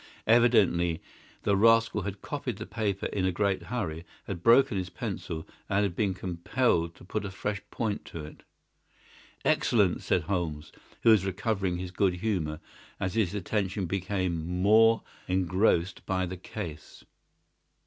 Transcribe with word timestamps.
Evidently 0.25 0.99
the 1.43 1.55
rascal 1.55 2.01
had 2.01 2.23
copied 2.23 2.57
the 2.57 2.65
paper 2.65 3.05
in 3.05 3.23
a 3.23 3.31
great 3.31 3.61
hurry, 3.61 4.03
had 4.23 4.41
broken 4.41 4.75
his 4.75 4.89
pencil, 4.89 5.47
and 5.69 5.83
had 5.83 5.95
been 5.95 6.15
compelled 6.15 6.95
to 6.95 7.03
put 7.05 7.23
a 7.23 7.29
fresh 7.29 7.61
point 7.69 8.03
to 8.03 8.25
it." 8.25 8.41
"Excellent!" 9.45 10.01
said 10.01 10.23
Holmes, 10.23 10.71
who 11.03 11.11
was 11.11 11.23
recovering 11.23 11.77
his 11.77 11.91
good 11.91 12.15
humour 12.15 12.59
as 12.99 13.13
his 13.13 13.35
attention 13.35 13.85
became 13.85 14.43
more 14.63 15.03
engrossed 15.27 16.03
by 16.07 16.25
the 16.25 16.35
case. 16.37 17.05